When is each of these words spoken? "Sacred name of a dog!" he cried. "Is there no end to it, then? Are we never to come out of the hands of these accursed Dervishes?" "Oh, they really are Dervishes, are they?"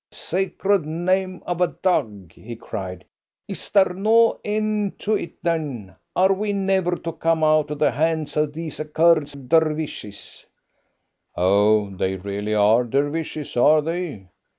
"Sacred 0.09 0.83
name 0.83 1.43
of 1.45 1.61
a 1.61 1.67
dog!" 1.83 2.31
he 2.33 2.55
cried. 2.55 3.05
"Is 3.47 3.69
there 3.69 3.93
no 3.93 4.39
end 4.43 4.97
to 5.01 5.13
it, 5.13 5.33
then? 5.43 5.95
Are 6.15 6.33
we 6.33 6.53
never 6.53 6.95
to 6.95 7.11
come 7.11 7.43
out 7.43 7.69
of 7.69 7.77
the 7.77 7.91
hands 7.91 8.35
of 8.35 8.51
these 8.51 8.79
accursed 8.79 9.47
Dervishes?" 9.47 10.47
"Oh, 11.35 11.95
they 11.95 12.15
really 12.15 12.55
are 12.55 12.83
Dervishes, 12.83 13.55
are 13.55 13.83
they?" 13.83 14.25